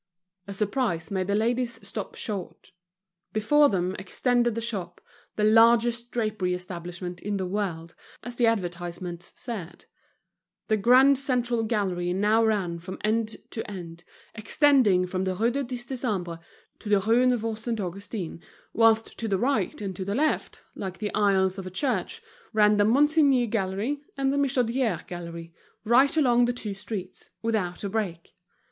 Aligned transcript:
A 0.47 0.53
surprise 0.55 1.11
made 1.11 1.27
the 1.27 1.35
ladies 1.35 1.79
stop 1.87 2.15
short. 2.15 2.71
Before 3.33 3.69
them 3.69 3.95
extended 3.99 4.55
the 4.55 4.59
shop, 4.61 4.99
the 5.35 5.43
largest 5.43 6.09
drapery 6.09 6.55
establishment 6.55 7.21
in 7.21 7.37
the 7.37 7.45
world, 7.45 7.93
as 8.23 8.35
the 8.35 8.47
advertisements 8.47 9.31
said. 9.35 9.85
The 10.69 10.77
grand 10.77 11.19
central 11.19 11.61
gallery 11.63 12.13
now 12.13 12.43
ran 12.43 12.79
from 12.79 12.97
end 13.03 13.37
to 13.51 13.69
end, 13.69 14.03
extending 14.33 15.05
from 15.05 15.23
the 15.23 15.35
Rue 15.35 15.51
du 15.51 15.63
Dix 15.63 15.85
Décembre 15.85 16.39
to 16.79 16.89
the 16.89 16.99
Rue 17.01 17.27
Neuve 17.27 17.59
Saint 17.59 17.79
Augustin; 17.79 18.41
whilst 18.73 19.19
to 19.19 19.27
the 19.27 19.37
right 19.37 19.79
and 19.81 19.95
to 19.95 20.03
the 20.03 20.15
left, 20.15 20.63
like 20.73 20.97
the 20.97 21.13
aisles 21.13 21.59
of 21.59 21.67
a 21.67 21.69
church, 21.69 22.23
ran 22.53 22.77
the 22.77 22.85
Monsigny 22.85 23.45
Gallery 23.45 24.01
and 24.17 24.33
the 24.33 24.37
Michodière 24.37 25.05
Gallery, 25.05 25.53
right 25.85 26.17
along 26.17 26.45
the 26.45 26.53
two 26.53 26.73
streets, 26.73 27.29
without 27.43 27.83
a 27.83 27.89
break. 27.89 28.33